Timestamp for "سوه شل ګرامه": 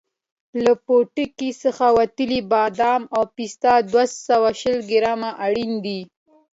4.27-5.29